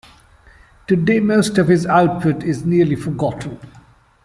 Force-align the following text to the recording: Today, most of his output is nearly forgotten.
Today, 0.87 1.19
most 1.19 1.59
of 1.59 1.67
his 1.67 1.85
output 1.85 2.41
is 2.41 2.65
nearly 2.65 2.95
forgotten. 2.95 3.59